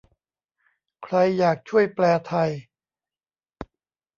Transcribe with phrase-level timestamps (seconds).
[1.03, 2.49] ใครอยากช่วยแปลไทย